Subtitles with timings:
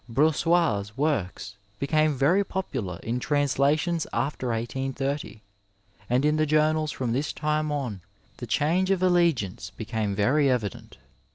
[0.11, 5.43] Brous sais' works became very popular in translations after 1830,
[6.09, 8.01] and in the journals from this time on
[8.37, 10.97] the change of alli ance became very evident.